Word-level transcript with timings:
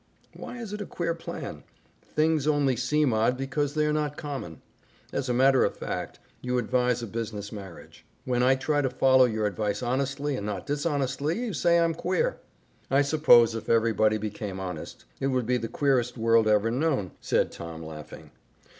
"Why 0.33 0.57
is 0.57 0.73
it 0.73 0.81
a 0.81 0.87
queer 0.87 1.13
plan? 1.13 1.63
Things 2.03 2.47
only 2.47 2.75
seem 2.75 3.13
odd 3.13 3.37
because 3.37 3.75
they 3.75 3.85
are 3.85 3.93
not 3.93 4.17
common. 4.17 4.59
As 5.13 5.29
a 5.29 5.31
matter 5.31 5.63
of 5.63 5.77
fact, 5.77 6.17
you 6.41 6.57
advise 6.57 7.03
a 7.03 7.05
business 7.05 7.51
marriage. 7.51 8.03
When 8.25 8.41
I 8.41 8.55
try 8.55 8.81
to 8.81 8.89
follow 8.89 9.25
your 9.25 9.45
advice 9.45 9.83
honestly 9.83 10.35
and 10.35 10.43
not 10.43 10.65
dishonestly, 10.65 11.37
you 11.39 11.53
say 11.53 11.77
I'm 11.77 11.93
queer." 11.93 12.39
"I 12.89 13.03
suppose 13.03 13.53
if 13.53 13.69
everybody 13.69 14.17
became 14.17 14.59
honest, 14.59 15.05
it 15.19 15.27
would 15.27 15.45
be 15.45 15.57
the 15.57 15.67
queerest 15.67 16.17
world 16.17 16.47
every 16.47 16.71
known," 16.71 17.11
said 17.21 17.51
Tom 17.51 17.83
laughing. 17.83 18.31